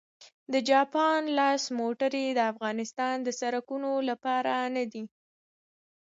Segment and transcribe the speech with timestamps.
[0.53, 5.03] د جاپان لاس موټرې د افغانستان د سړکونو لپاره نه دي